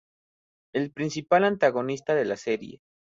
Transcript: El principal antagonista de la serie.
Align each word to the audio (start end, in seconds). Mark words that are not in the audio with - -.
El 0.73 0.89
principal 0.91 1.43
antagonista 1.43 2.15
de 2.15 2.25
la 2.25 2.35
serie. 2.35 2.79